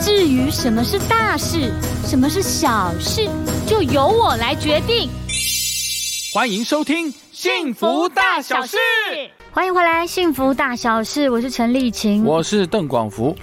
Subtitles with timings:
[0.00, 1.72] 至于什么是大事，
[2.06, 3.28] 什么是小事，
[3.66, 5.10] 就由我来决定。
[6.32, 8.76] 欢迎收听《幸福大小事》。
[9.50, 13.34] 欢迎回来，《幸福大小事》，我是陈丽琴，我是邓广福。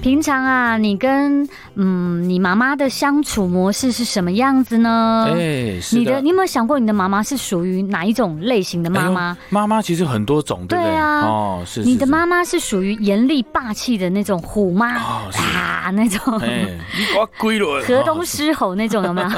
[0.00, 5.26] 平常啊，你跟嗯你妈妈的相处模式是什么样子呢？
[5.30, 9.36] 哎，是你的，你有没有想过你的妈妈是属于哪一种类型的妈妈？
[9.48, 10.94] 妈妈其实很多种，对不对？
[10.94, 11.82] 啊，哦，是。
[11.82, 16.38] 你的妈妈是属于严厉霸气的那种虎妈啊，那种。
[16.38, 17.82] 哎，你给我归了。
[17.82, 19.28] 河东狮吼那种有没有？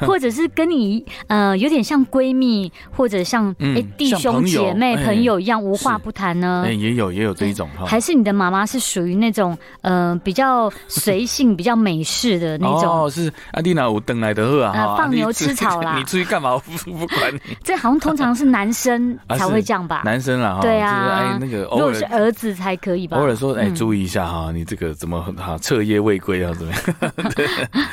[0.06, 6.64] 或者是跟你呃有点像闺蜜，或者像哎弟兄姐妹朋友一样无话不谈呢？
[6.66, 7.86] 哎，也有也有这一种哈。
[7.86, 9.56] 还是你的妈妈是属于那种？
[9.82, 13.04] 嗯，比较随性、 比较美式的那种。
[13.04, 15.96] 哦，是阿蒂娜，我等来的喝啊，放牛吃草啦。
[15.96, 16.56] 你出去 干嘛？
[16.84, 17.40] 不不管你。
[17.62, 20.02] 这好像通常是男生才会这样吧？
[20.04, 21.18] 男生啦，对啊。
[21.18, 23.16] 哎，那个如果是儿子才可以吧？
[23.16, 26.52] 偶尔说，哎，注意一下哈，你这个怎么哈彻夜未归啊？
[26.54, 27.10] 怎么样？
[27.34, 27.46] 对，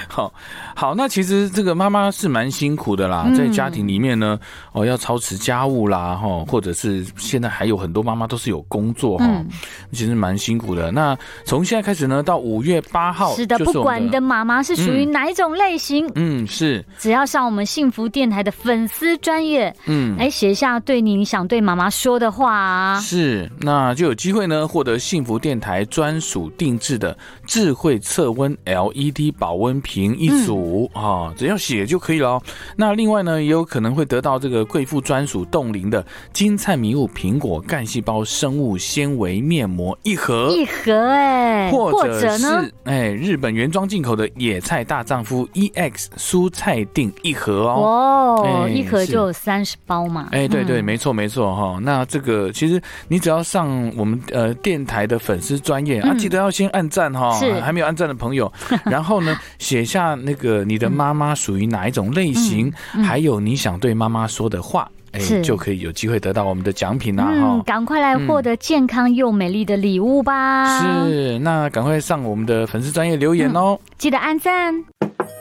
[0.08, 0.34] 好
[0.76, 0.94] 好。
[0.96, 4.40] 那其实这个妈妈是蛮辛苦的啦，在家庭里面呢，
[4.72, 9.46] 哦，要操持家务啦，哈，或者是现在还有很多妈妈都是有工作哈，
[9.92, 10.92] 其实蛮辛苦的。
[10.92, 23.00] 那从现在开始呢，到五月八号，是的，不管你的妈妈是属于哪一种类型，嗯，是，只要上我们幸福电台的粉丝专业，嗯，来写下对你想对妈妈说的话，啊。
[23.00, 32.42] 是，那就有机会呢，获得幸福电台专属定制的智慧测温 LED 保温瓶一组啊，只要写就可以了。
[32.76, 51.80] 那另外呢，也有可能会得到这个贵妇专属冻龄的金灿迷雾苹果干细胞生物纤维面膜一盒，一盒哎，或者是哎日本原装进口的野菜大丈夫 EX 蔬菜锭一盒哦，哦，一盒就有三十包嘛，哎对对，没错没错哈。
[51.82, 57.60] 那这个其实你只要上我们呃电台的粉丝专业啊，记得要先按赞哈，是。
[57.62, 58.52] 还没有按赞的朋友，
[58.86, 62.72] 然后呢写下那个你的妈妈属于哪一种类型，
[63.04, 64.90] 还有你想对妈妈说的话。
[65.20, 67.26] 是就可以有机会得到我们的奖品啦！
[67.26, 70.80] 哈，赶快来获得健康又美丽的礼物吧！
[70.80, 74.74] 是，那赶快上我们的粉丝专业留言哦，记得按赞。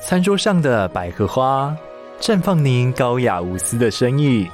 [0.00, 1.74] 餐桌上的百合花，
[2.20, 4.46] 绽放您高雅无私的生意；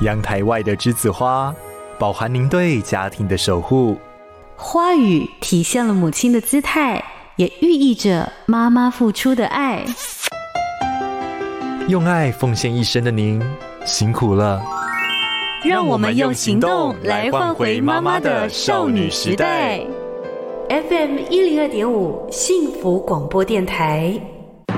[0.00, 1.54] 阳台外的栀子花，
[1.98, 3.96] 饱含您对家庭的守护。
[4.56, 7.04] 花语体现了母亲的姿态，
[7.36, 9.84] 也寓意着妈妈付出的爱。
[11.88, 13.40] 用爱奉献一生的您。
[13.86, 14.60] 辛苦了，
[15.62, 19.80] 让我们用行动来换回妈妈的少女时代。
[20.68, 24.20] FM 一零二点五幸福广播电台。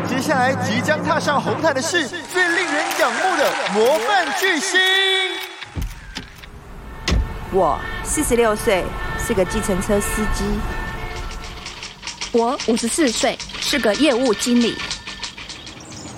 [0.06, 4.78] 接下来即将踏上红毯的是最令人仰慕的模范巨星。
[7.50, 8.84] 我四十六岁，
[9.26, 10.44] 是个计程车司机。
[12.32, 14.76] 我五十四岁，是个业务经理。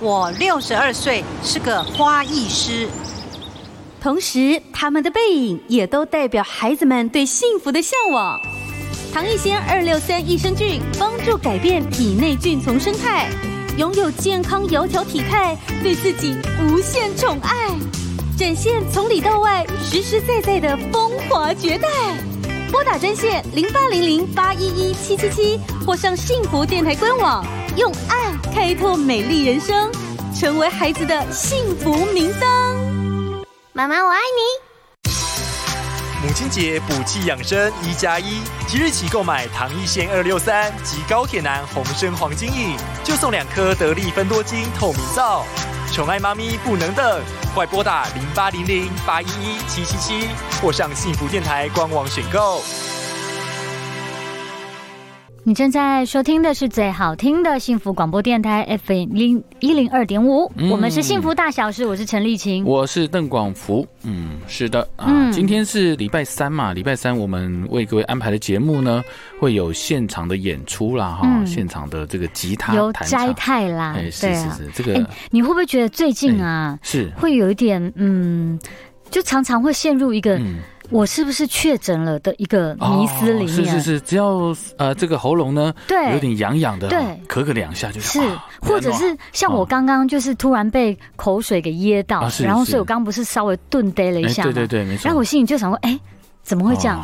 [0.02, 2.88] 我六十二岁，是个花艺师。
[4.00, 8.40] 同时，他们的背影也都代表孩子们对幸福的向往。
[9.12, 13.28] 唐艺仙二六三益生菌帮助改变体内菌丛生态，
[13.76, 16.34] 拥有健康窈窕体态，对自己
[16.64, 17.68] 无限宠爱，
[18.38, 21.88] 展现从里到外实实在在的风华绝代。
[22.72, 27.44] 拨打专线零八零零八一一七七七，或上幸福电台官网。
[27.76, 28.29] 用爱
[28.70, 29.90] 开拓美丽人生，
[30.32, 33.42] 成为孩子的幸福明灯。
[33.72, 34.18] 妈妈，我爱
[35.02, 35.10] 你。
[36.24, 45.44] 母亲节补气养生一加一，即日起购买唐一仙二六三及高铁男红参黄金饮，就送两颗得力芬多精透明皂。
[45.92, 47.20] 宠爱妈咪不能等，
[47.52, 50.28] 快拨打零八零零八一一七七七，
[50.62, 52.62] 或上幸福电台官网选购。
[55.42, 69.02] 你正在收听的是最好听的幸福广播电台 FM 零一零二点五，我们是幸福大小事，我是陈丽琴，我是邓广福，嗯，是的，啊，今天是礼拜三嘛，礼拜三我们为各位安排的节目呢，
[69.40, 77.10] 会有现场的演出啦，哈，现场的这个吉他有摘太啦，哎，是是是，这个，你会不会觉得最近啊，是。
[77.16, 78.60] 会有一点，嗯，
[79.10, 80.38] 就常常会陷入一个。
[80.90, 83.48] 我是不是确诊了的一个迷思里面。
[83.48, 86.98] 是是是，只要呃这个喉咙呢，对，有点痒痒的，对，
[87.28, 88.20] 咳咳两下就是。
[88.60, 95.04] 或者是像我刚刚就是突然被口水给噎到，然后所以我刚不是稍微顿呆了一下对对对，没错。
[95.04, 95.98] 然后我心里就想说，哎，
[96.42, 97.00] 怎么会这样？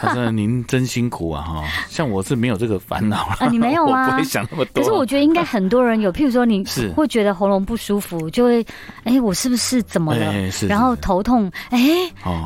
[0.00, 4.10] 反正您真辛苦啊哈，像我是没有这个烦恼啊，你没有吗？
[4.10, 4.82] 不会想那么多。
[4.82, 6.64] 可是我觉得应该很多人有，譬如说你
[6.96, 8.66] 会觉得喉咙不舒服，就会
[9.04, 10.32] 哎，我是不是怎么了？
[10.68, 11.80] 然后头痛，哎，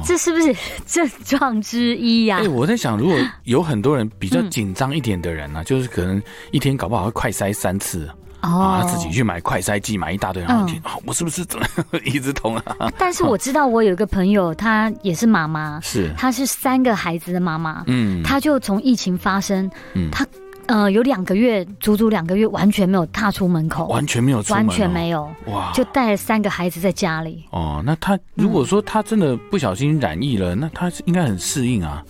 [0.04, 0.54] 这是不是
[0.84, 2.40] 症状之一呀？
[2.42, 8.06] 哎，我在想，如果有很多人比较紧张一点的人呢，就是可能一天搞不好会快塞三次。
[8.46, 11.66] 哦，他自己去买快塞剂，买一大堆，然后听，我是不是怎么
[12.04, 12.90] 一直痛啊？
[12.98, 20.26] 但是我知道，我有一个朋友，她也是妈妈， 是，她是三个孩子的妈妈，嗯，她就从疫情发生，嗯，她
[20.66, 27.44] 呃有两个月，足足两个月完全没有踏出门口，完全没有，完全没有，哇，就带了三个孩子在家里。
[27.50, 32.02] 哦，那他如果说他真的不小心染疫了，那他应该很适应啊。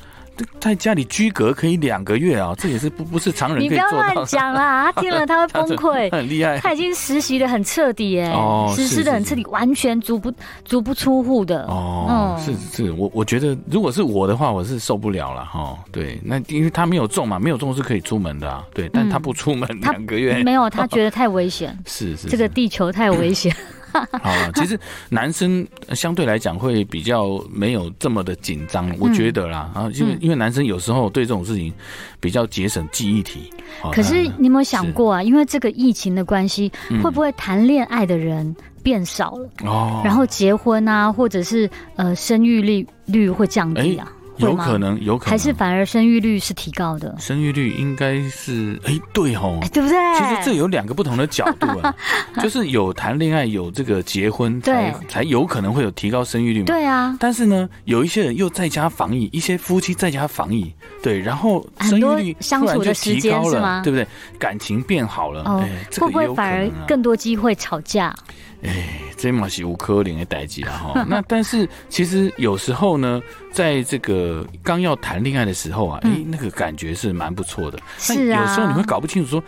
[0.60, 3.84] 在家里居隔可以两个月啊，这也是不不是常人可以做到。
[3.84, 6.10] 你不要乱讲啦，他听了他会崩溃。
[6.12, 8.34] 很厉害，他已经实习的很彻底哎，
[8.74, 10.32] 实施的很彻底，完全足不
[10.64, 11.62] 足不出户的。
[11.64, 12.54] 哦，是
[12.84, 15.76] 是，我我觉得如果是我的话，我是受不了了哈。
[15.92, 21.76] 对，那因为他没有中嘛，没有中是可以出门的啊，对，但他不出门两个月，没有，他 觉得太危险。
[21.86, 23.54] 是是，这个地球太危险。
[24.22, 24.78] 好，其实
[25.08, 31.72] 男生相对来讲会比较没有这么的紧张，我觉得啦啊，因为因为男生有时候对这种事情
[32.20, 33.52] 比较节省记忆体。
[33.92, 35.22] 可是你有没有想过啊？
[35.22, 36.70] 因为这个疫情的关系，
[37.02, 39.48] 会不会谈恋爱的人变少了？
[39.64, 44.10] 哦，然后结婚啊，或者是呃生育率率会降低啊？
[44.38, 47.14] 有可能，有可能，还是反而生育率是提高的。
[47.18, 49.96] 生育率应该是，哎，对吼，对不对？
[50.18, 51.94] 其实这有两个不同的角度啊，
[52.42, 56.66] 就是有谈恋爱，有这个结婚，才才有可能会有提高生育率嘛。
[56.66, 57.16] 对啊。
[57.18, 60.72] 但是呢，有一些人又在家防疫，一些夫妻在家防疫，
[61.02, 63.80] 对，然后生育率相处的时间是吗？
[63.84, 64.06] 对不对？
[64.38, 68.14] 感情变好了，哎，会不会反而更多机会吵架？
[68.62, 71.04] 哎，这嘛是无可能的代际了哈。
[71.08, 73.20] 那但是其实有时候呢，
[73.52, 77.78] 在这个刚要谈恋爱的时候啊，哎，那个感觉是蛮不错的。
[77.98, 78.42] 是啊。
[78.42, 79.42] 有时候你会搞不清楚说，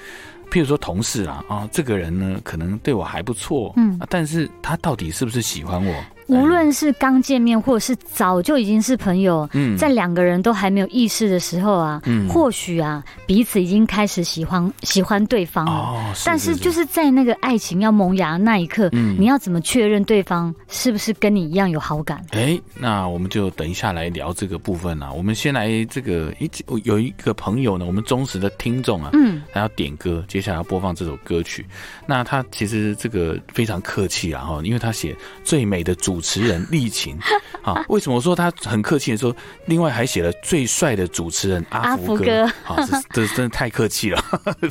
[0.51, 6.05] 譬如说同事啊，啊，这个人呢可能对我还不错，嗯，但是他到底是不是喜欢我？
[6.29, 9.49] 无论是刚见面，或者是早就已经是朋友，
[9.79, 16.15] 在两个人都还没有意识的时候啊，或许啊，彼此已经开始喜欢喜欢对方了。
[16.27, 22.23] 但是就是在那个爱情要萌芽那一刻，你要怎么确认对方是不是跟你一样有好感？
[22.33, 25.11] 哎，那我们就等一下来聊这个部分啊。
[25.11, 26.51] 我们先来这个一
[26.85, 31.65] 有一个朋友呢，我们忠实的听众啊，嗯，他要点歌，接下来要播放这首歌曲。
[32.07, 36.18] 那他其实这个非常客气啊，哈，因为他写最美的主。
[36.19, 37.17] 主持人丽琴
[37.63, 39.33] 啊，为什么说他很客气的说？
[39.67, 42.75] 另外还写了最帅的主持人阿福哥，啊，
[43.11, 44.21] 这真的太客气了。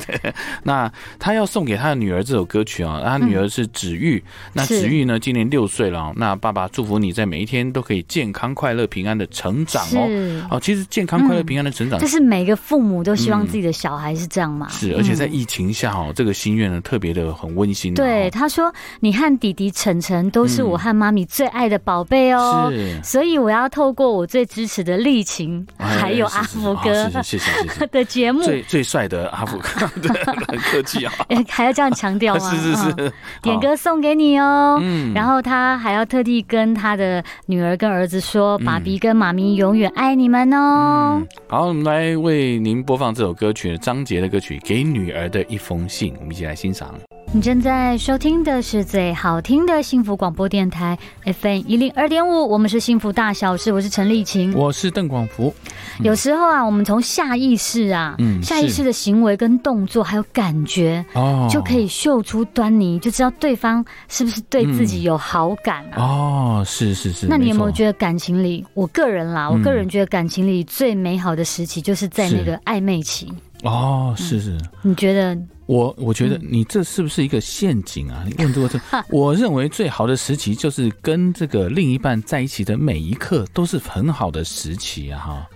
[0.62, 4.22] 那他要送给他的女儿这首歌曲啊，他女儿是子玉，
[4.52, 6.12] 那子玉呢今年六岁了。
[6.16, 10.46] 那爸爸祝福你在每一天都可以健康、快乐、平安的成长哦。
[10.50, 14.68] 哦，其实健康、快乐、平安的成长，这是每个父母都希望自己的小孩是这样嘛？
[14.68, 17.94] 是，而且在疫情下哦，这个心愿呢特别的很温馨。
[17.94, 18.70] 对，他说
[19.00, 29.86] ：“你和弟弟晨晨都是我和妈咪。”最爱的宝贝哦，是，所以我要透过我最支持的丽琴，还有阿福哥，谢谢谢谢 的节目，最最帅的阿福哥，
[30.48, 31.12] 很客气啊，
[31.48, 32.40] 还要这样强调吗？
[32.50, 41.22] 是是是，点歌送给你哦，嗯，然后他还要特地跟他的女儿跟儿子说，爸比跟妈咪永远爱你们哦。
[41.46, 46.92] 好，我们来为您播放这首歌曲，张杰的歌曲《给女儿的一封信》，我们一起来欣赏。
[47.30, 55.54] 你正在收听的是最好听的幸福广播电台 FM 一零二点五，我们是幸福大小事，我是陈丽琴，我是邓广福。
[56.00, 66.02] 有时候啊，我们从下意识啊，下意识的行为跟动作，还有感觉，哦，就可以嗅出端倪，就知道对方是不是对自己有好感啊。
[66.02, 67.26] 哦，是是是。
[67.28, 73.30] 那你有没有觉得感情里，我个人啦，我个人觉得感情里最美好的时期，就是在那个暧昧期。
[73.64, 74.58] 哦，是是。
[74.80, 75.38] 你觉得？
[75.68, 78.24] 我我觉得你这是不是一个陷阱啊？
[78.26, 78.80] 你问这个这，
[79.14, 85.20] 我认为最好的时期就是跟这个另一半在一起的每一刻都是很好的时期啊！
[85.20, 85.46] 哈。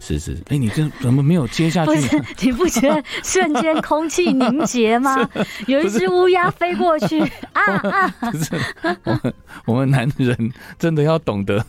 [0.00, 1.92] 是是，哎，你这怎么没有接下去？
[1.94, 5.16] 不是，你不觉得瞬间空气凝结吗？
[5.66, 7.20] 有一只乌鸦飞过去
[7.52, 8.08] 啊啊！
[8.20, 8.56] 不是，
[9.04, 9.34] 我们
[9.66, 11.64] 我们男人真的要懂得。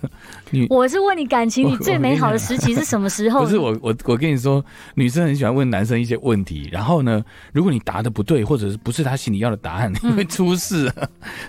[0.51, 3.43] 女，我是问你感情，你最美好的时期是什么时候？
[3.43, 4.63] 不是我我我跟你说，
[4.95, 10.91] 女生很喜欢问男生一些问题，然后呢，如果你答的不对，或者是不是他心里要的答案，你会出事。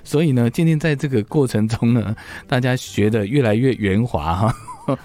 [0.02, 2.14] 所以呢，渐渐在这个过程中呢，
[2.46, 4.54] 大家学的越来越圆滑哈。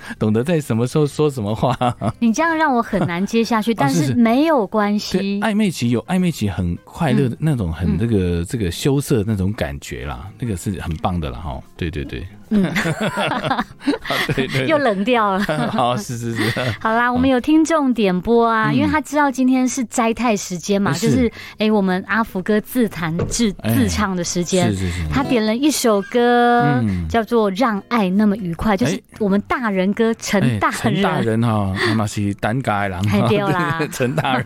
[0.20, 1.76] 懂得在什么时候说什么话。
[2.20, 5.40] 你这样让我很难接下去，但是没有关系。
[5.42, 11.62] 暧昧期有暧昧期很快乐的那种，很这个这个羞涩那种感觉啦，那个是很棒的啦哈。
[11.78, 12.26] 对对对。
[12.50, 12.72] 嗯，
[14.36, 15.40] 对对，又冷掉了。
[15.72, 16.42] 好，是是是。
[16.80, 24.70] 好啦，我们有听众点播啊，因为他知道今天是斋太时间嘛，就是哎，我们阿福哥自弹自自唱的时间。
[24.72, 25.08] 是是是。
[25.12, 30.78] 他点了一首歌，叫做《让爱那么愉快》，就是我们大人哥陈大人。
[30.78, 33.02] 陈大人哈，那是单改郎。
[33.06, 34.46] 太丢啦，陈大人。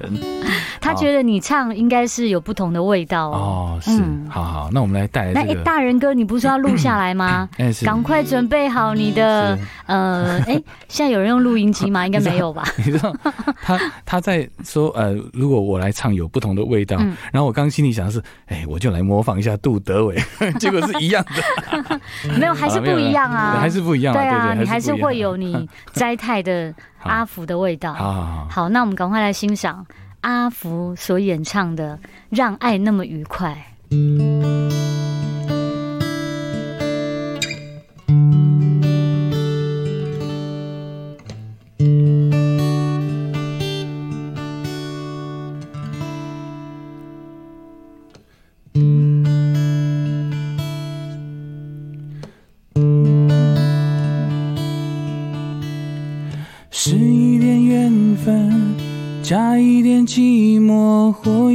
[0.89, 3.79] 他觉得你唱应该是有不同的味道哦。
[3.81, 3.91] 是，
[4.27, 5.63] 好好，那我们来带来这个。
[5.63, 7.47] 大人哥，你不是要录下来吗？
[7.57, 7.85] 哎是。
[7.85, 12.05] 赶快准备好你的呃，哎，现在有人用录音机吗？
[12.07, 12.63] 应该没有吧？
[12.77, 13.15] 你知道
[13.61, 16.97] 他他在说呃，如果我来唱有不同的味道，
[17.31, 20.17] 然后我刚心里想的是，哎，我就来模仿一下杜德伟，
[20.59, 21.99] 结果是一样的，
[22.39, 27.93] 没有，还是不一样啊，还是不一样，对啊，你还是会有你斋太的阿福的味道。
[27.93, 29.85] 好好好，好，那我们赶快来欣赏
[30.21, 31.99] 阿福所演唱的
[32.29, 33.75] 《让爱那么愉快》。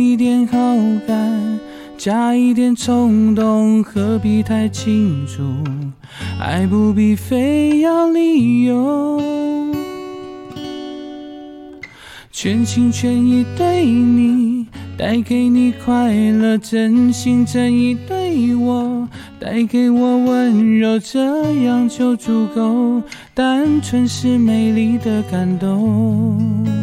[0.04, 0.58] 一点好
[1.06, 1.58] 感，
[1.96, 5.42] 加一点冲动，何必太清楚？
[6.38, 9.18] 爱不必非要理由，
[12.30, 14.66] 全心全意对你，
[14.98, 19.08] 带给你快乐，真心真意对我，
[19.40, 23.00] 带给我温柔，这样就足够，
[23.32, 26.73] 单纯是美丽的感动。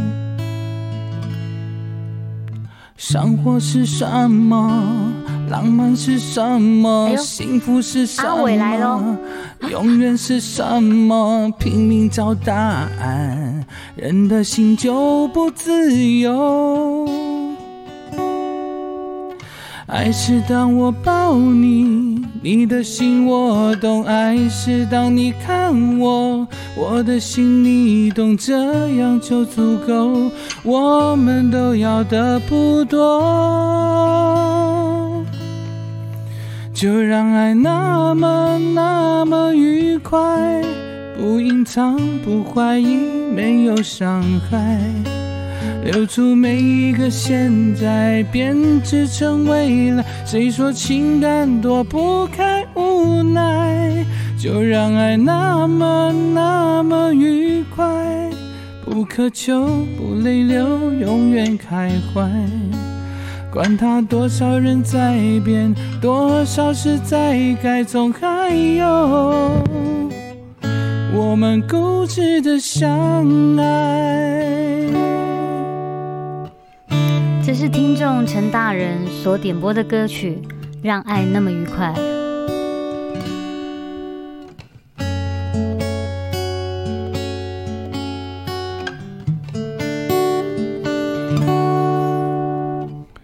[3.03, 5.12] 生活是什么？
[5.50, 7.10] 浪漫是什么？
[7.17, 9.17] 幸福是什么？
[9.72, 11.51] 永远是什么？
[11.58, 13.65] 拼命找答案，
[13.96, 17.31] 人的心就不自由。
[19.92, 30.32] 爱是当我抱你，你的心我懂；爱是当你看我，我的心你懂，这样就足够。
[30.64, 33.02] 我们都要的不多，
[36.74, 40.64] 就让爱那么那么愉快，
[41.20, 42.96] 不隐藏，不怀疑，
[43.36, 44.80] 没有伤害。
[45.84, 50.06] 留住每一个现在，编织成未来。
[50.26, 54.06] 谁说情感躲不开无奈？
[54.38, 57.84] 就让爱那么那么愉快，
[58.86, 62.30] 不苛求，不泪流，永远开怀。
[63.52, 69.52] 管他多少人在变，多少事在改，总还有
[71.14, 74.42] 我们固执的相爱。
[77.44, 80.38] 这是听众陈大人所点播的歌曲
[80.84, 81.92] 《让爱那么愉快》。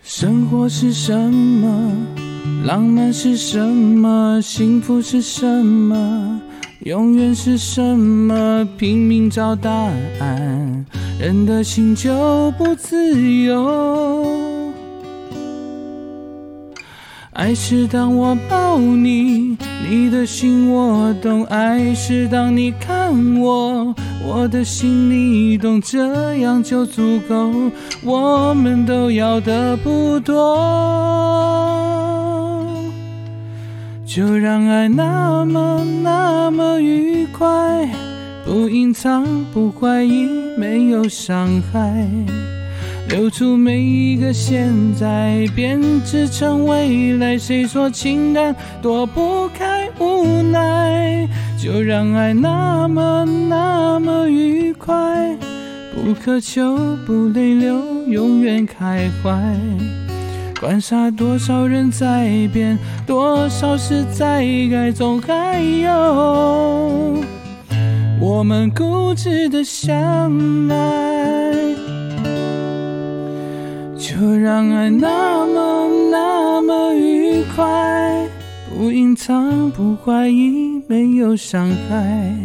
[0.04, 1.92] 生活是什么？
[2.66, 4.42] 浪漫是什么？
[4.42, 6.42] 幸福是什么？
[6.82, 8.68] 永远是什么？
[8.80, 9.72] 拼命找答
[10.20, 10.86] 案。
[11.20, 14.72] 人的心就不自由。
[17.32, 19.58] 爱是当我抱你，
[19.88, 27.52] 你的心我懂；爱是当你看我，我的心你懂，这样就足够。
[28.04, 30.36] 我们都要的不多，
[34.06, 38.07] 就让爱那么那么愉快。
[38.48, 40.26] 不隐藏，不怀疑，
[40.58, 42.08] 没有伤害，
[43.10, 47.38] 留住每一个现在，编织成未来。
[47.38, 51.28] 谁说情感躲不开无奈？
[51.62, 55.38] 就让爱那么那么愉快，
[55.94, 57.76] 不苛求，不泪流，
[58.08, 59.38] 永远开怀。
[60.62, 67.37] 观察多少人在变，多少事在改，总还有。
[68.20, 70.32] 我们固执的相
[70.70, 71.54] 爱，
[73.96, 78.28] 就让爱那么那么愉快，
[78.70, 82.36] 不隐藏，不怀疑，没有伤害。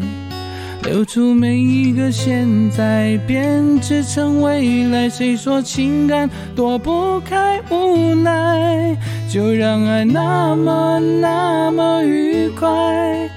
[0.85, 5.09] 留住每一个现在，编织成未来。
[5.09, 8.95] 谁说情感躲不开无奈？
[9.31, 13.31] 就让爱那么那么愉快，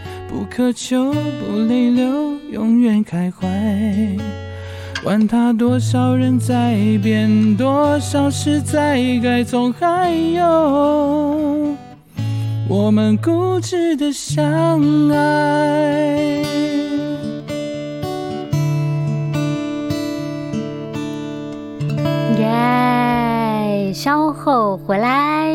[0.55, 3.45] 渴求，不泪流，永远开怀。
[5.03, 11.75] 管他多少人在变，多少事在改，总还有
[12.69, 16.41] 我们固执的相爱。
[22.39, 25.53] 耶稍后回来，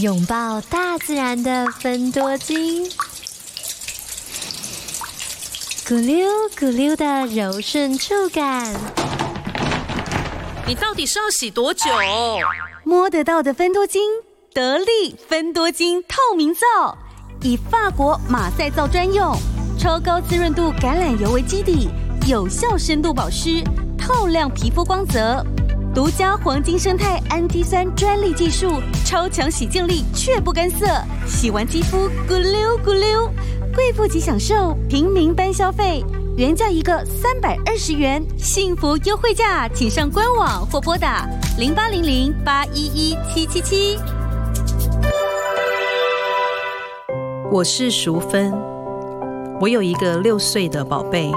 [0.00, 2.88] 拥抱大自然的芬多金，
[5.86, 6.26] 咕溜
[6.56, 8.74] 咕溜的柔顺触感。
[10.66, 11.84] 你到底是要洗多久？
[12.82, 14.02] 摸得到的芬多金，
[14.54, 16.96] 得力芬多金透明皂，
[17.42, 19.36] 以法国马赛皂专用，
[19.78, 21.90] 超高滋润度橄榄油为基底，
[22.26, 23.62] 有效深度保湿，
[23.98, 25.44] 透亮皮肤光泽。
[25.92, 30.86] 独家黄金生态氨基酸专利技术，超强洗净力却不干涩，
[31.26, 33.28] 洗完肌肤咕溜咕溜。
[33.74, 36.04] 贵妇级享受，平民般消费，
[36.36, 41.28] 原价一个三百二十元，幸福优惠价，请上官网或拨打
[41.58, 43.98] 零八零零八一一七七七。
[47.50, 48.52] 我是淑芬，
[49.60, 51.32] 我有一个六岁的宝贝。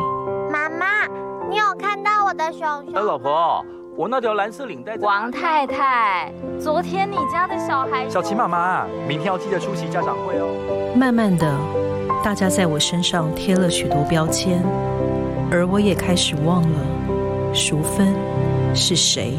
[0.52, 1.08] 妈妈，
[1.50, 2.94] 你有看到我的熊熊？
[2.94, 3.66] 哎，老婆。
[3.96, 4.96] 我那条蓝色领带。
[4.98, 8.10] 王太太，昨天你家的小孩。
[8.10, 10.94] 小琪妈妈，明天要记得出席家长会哦。
[10.96, 11.56] 慢慢的，
[12.24, 14.64] 大家在我身上贴了许多标签，
[15.52, 18.16] 而我也开始忘了淑芬
[18.74, 19.38] 是谁。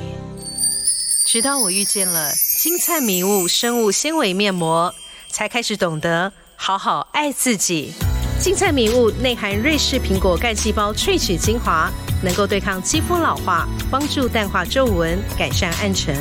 [1.27, 2.31] 直到我遇见了
[2.61, 4.95] 金灿迷雾生物纤维面膜，
[5.31, 7.93] 才开始懂得好好爱自己。
[8.39, 11.91] 金灿迷雾内含瑞士苹果干细胞萃取精华。
[12.23, 16.17] 能够对抗肌肤老化，帮助淡化皱纹，改善暗沉，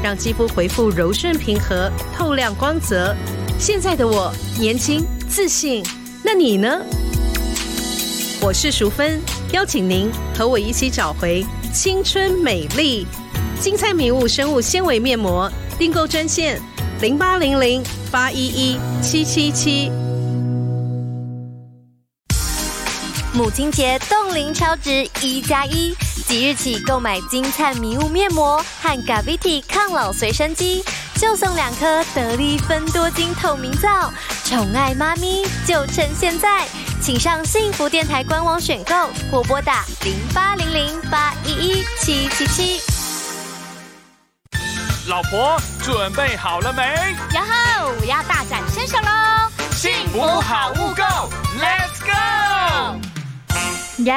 [0.00, 3.12] 让肌肤恢复柔顺平和、透亮光泽。
[3.58, 5.84] 现在的我年轻自信，
[6.22, 6.80] 那你呢？
[8.40, 9.20] 我是淑芬，
[9.52, 13.04] 邀请您和我一起找回青春美丽。
[13.60, 16.60] 金菜迷雾生物纤维面膜订购专线：
[17.00, 19.90] 零八零零八一一七七七。
[23.32, 25.94] 母亲节冻龄超值一加一，
[26.26, 34.12] 即日起购买金灿迷雾面膜和 Gaviti 抗老随身机，就送两颗得力芬多精透明皂。
[34.44, 36.66] 宠爱妈咪就趁现在，
[37.00, 38.94] 请上幸福电台官网选购
[39.30, 42.80] 或拨打零八零零八一一七七七。
[45.06, 46.82] 老婆准备好了没？
[47.32, 49.68] 然后我要大展身手喽！
[49.70, 51.02] 幸福好物购
[51.58, 53.09] ，Let's go！
[54.04, 54.14] 耶！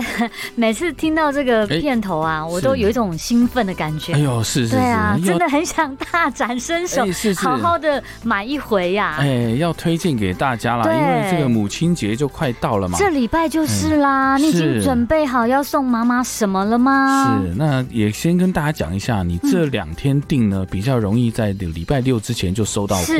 [0.54, 4.12] 每次听到这个片头啊，我都有一种兴奋的感觉。
[4.14, 7.04] 哎呦，是是，对啊，真的很想大展身手，
[7.36, 9.16] 好好的买一回呀。
[9.18, 12.98] 哎，要推荐给大家啦，因为这个母亲节就快到了嘛。
[12.98, 17.40] 这礼拜就是啦，你已经准备好要送妈妈什么了吗？
[17.42, 23.14] 是，那也先跟大家讲一下，你这两天订呢，比较容易在礼拜六之前就收到货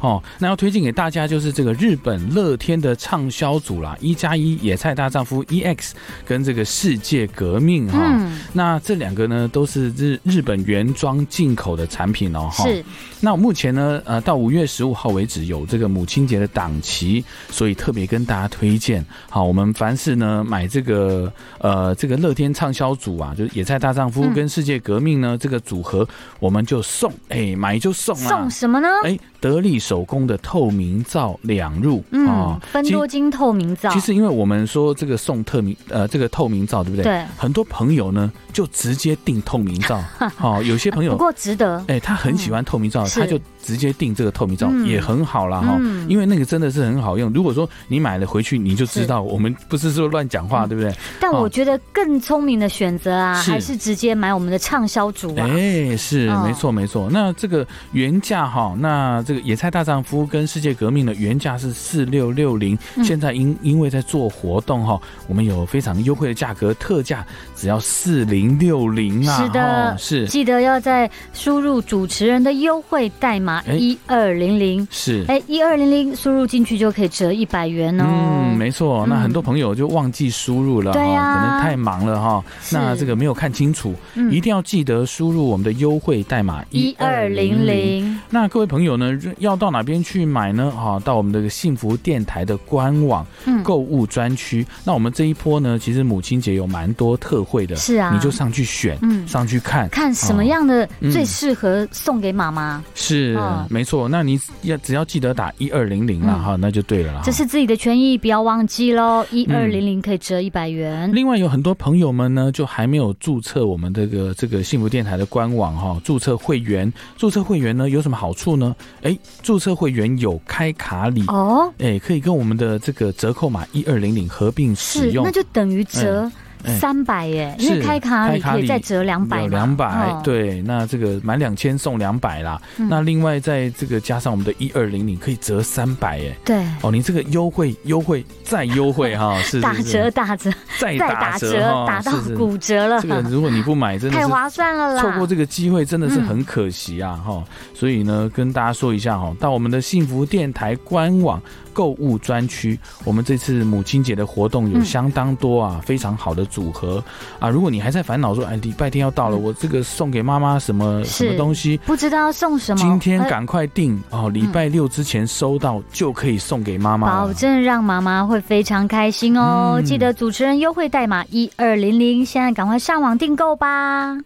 [0.00, 0.22] 哦。
[0.38, 5.45] 那要推荐给大家就是这个日本乐天的畅销组啦，一加一野菜大丈夫。
[5.48, 8.20] E X 跟这个世界革命哈，
[8.52, 12.48] 那这两个呢都是日日本原装进口的产品哦。
[12.52, 12.84] 是。
[13.20, 19.04] 那目前呢，呃，到五月十五号为止有这个母亲节的档期，所以特别跟大家推荐。
[19.30, 26.06] 好，我们凡是呢买这个呃这个乐天畅销组啊，就是野菜大丈夫跟世界革命呢这个组合，
[26.38, 28.28] 我们就送，哎，买就送啊。
[28.28, 28.88] 送什么呢？
[29.04, 33.88] 哎，得力手工的透明皂两入啊，分多金透明皂。
[33.90, 37.04] 其实因为我们说这个送透明呃这个透明皂，对不对？
[37.04, 37.24] 对。
[37.36, 40.02] 很多朋友呢就直接订透明皂，
[40.36, 43.06] 好，有些朋友不过值得，哎，他很喜欢透明皂。
[43.06, 47.32] 他就直接订这个透明皂也很好啦哈，因为那个真的是很好用。
[47.32, 50.94] 如果说你买了回去，你就知道我们不是说乱讲话，对不对？
[51.20, 55.48] 但我觉得更聪明的选择啊，还是直接买我们的畅销组啊。
[55.48, 57.08] 哎，是没错没错。
[57.10, 69.42] 那这个原价哈，那这个野菜大丈夫跟世界革命的原价是四六六零，现在因因为在做活动哈，我们有非常优惠的价格，特价只要四零六零啊！
[69.42, 78.04] 是的，是记得要在输入主持人的优惠代码一二零零，是哎一二零零输入进去就可以折一百元哦。
[78.06, 79.06] 嗯，没错。
[79.06, 82.44] 那很多朋友就忘记输入了，对呀，可能太忙了哈。
[82.70, 83.94] 那这个没有看清楚，
[84.30, 88.20] 一定要记得输入我们的优惠代码一二零零。
[88.30, 90.70] 那各位朋友呢，要到哪边去买呢？
[90.70, 93.26] 哈，到我们的幸福电台的官网
[93.62, 94.66] 购物专区。
[94.84, 102.84] 那我们这一波呢，其实母亲节有蛮多特惠的，是啊，你就上去选，嗯，上去看看什么样的最适合送给妈妈。
[102.94, 103.34] 是，
[103.70, 104.06] 没错。
[104.06, 107.22] 那你要只要记得打一二零零了哈，那就对了。
[107.24, 109.24] 这是自己的权益，不要忘记喽。
[109.30, 111.10] 一二零零可以折一百元。
[111.14, 116.92] 另外有很多朋友们呢，就还没有注册我们这个这个幸福电台的官网哈，注册会员。
[117.16, 118.76] 注册会员呢有什么好处呢？
[119.00, 126.30] 哎，注册会员有开卡礼哦，哎，可以跟我们的这个折扣码一二零零合并使用，那就等于折。
[126.78, 132.60] 三百耶，因为开卡里可以再折两百两百对，那这个满两千送两百啦。
[132.76, 136.36] 那另外在这个加上我们的一二零零可以折三百耶。
[136.44, 143.00] 对哦，你这个优惠优惠再优惠哈， 是打折打折再打折打到骨折了。
[143.00, 145.00] 这个如果你不买，真的太划算了啦！
[145.00, 147.44] 错过这个机会真的是很可惜啊哈。
[147.74, 151.40] 所以呢，跟大家说一下哈，到我们的幸福电台官网。
[151.76, 157.02] 购物专区，我们这次母亲节的活动有相当多啊，非常好的组合
[157.38, 157.48] 啊！
[157.48, 169.80] 如果你还在烦恼说，哎，礼拜天要到了，我这个送给妈妈什么什么东西，不知道送什么，今天赶快订哦，礼拜六之前收到就可以送给妈妈，保证让妈妈会非常开心哦！
[169.84, 174.16] 记得主持人优惠代码一二零零，现在赶快上网订购吧！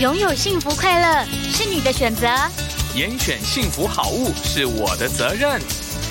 [0.00, 2.26] 拥有幸福快乐是你的选择。
[2.94, 5.60] 严选幸福好物是我的责任，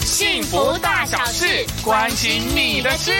[0.02, 1.46] 幸福大小事
[1.84, 3.12] 关心你的事。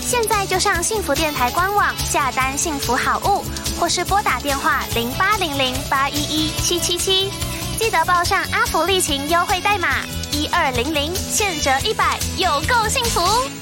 [0.00, 3.44] 现在就上幸福电台官网下单幸福好物，
[3.78, 7.30] 或是拨打电话零八零零八一一七七七，
[7.78, 9.88] 记得报上阿福利情优惠代码
[10.32, 13.59] 一二零零，现折一百，有够幸福。